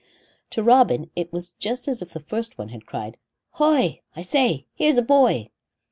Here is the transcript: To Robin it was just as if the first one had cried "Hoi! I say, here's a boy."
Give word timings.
To 0.49 0.63
Robin 0.63 1.11
it 1.15 1.31
was 1.31 1.51
just 1.59 1.87
as 1.87 2.01
if 2.01 2.09
the 2.09 2.19
first 2.21 2.57
one 2.57 2.69
had 2.69 2.87
cried 2.87 3.17
"Hoi! 3.59 4.01
I 4.15 4.21
say, 4.21 4.65
here's 4.73 4.97
a 4.97 5.03
boy." 5.03 5.51